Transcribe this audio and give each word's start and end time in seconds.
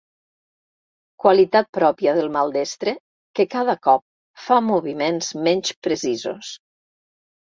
Qualitat 1.23 1.67
pròpia 1.77 2.13
del 2.19 2.31
maldestre 2.37 2.93
que 3.39 3.45
cada 3.51 3.75
cop 3.89 4.03
fa 4.45 4.57
moviments 4.69 5.29
menys 5.49 5.75
precisos. 5.89 6.51